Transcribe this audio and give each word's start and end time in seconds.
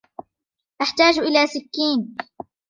أحتاج 0.81 1.19
الى 1.19 1.47
سكين. 1.47 2.17